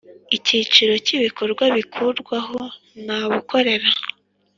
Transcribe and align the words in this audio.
Icyiciro 0.37 0.93
cy 1.05 1.13
Ibikorwa 1.17 1.63
bihurirwaho 1.75 2.59
nabukorera 3.05 3.89